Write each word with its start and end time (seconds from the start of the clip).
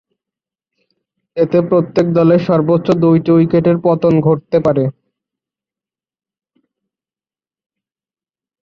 এতে 1.37 1.57
প্রত্যেক 1.69 2.05
দলের 2.17 2.41
সর্বোচ্চ 2.47 2.87
দুইটি 3.03 3.29
উইকেটের 3.31 3.77
পতন 3.85 4.13
ঘটতে 4.27 4.57
পারে। 4.65 4.83